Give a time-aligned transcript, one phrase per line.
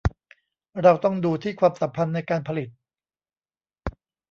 [0.81, 2.69] เราต้องดูที่ ความสัมพันธ์ในการผลิต